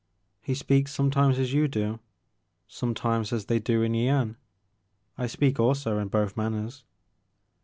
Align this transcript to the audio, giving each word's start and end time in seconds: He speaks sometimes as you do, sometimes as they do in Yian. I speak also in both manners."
He 0.41 0.55
speaks 0.55 0.91
sometimes 0.91 1.37
as 1.37 1.53
you 1.53 1.67
do, 1.67 1.99
sometimes 2.67 3.31
as 3.31 3.45
they 3.45 3.59
do 3.59 3.83
in 3.83 3.91
Yian. 3.93 4.35
I 5.15 5.27
speak 5.27 5.59
also 5.59 5.99
in 5.99 6.07
both 6.07 6.35
manners." 6.35 6.83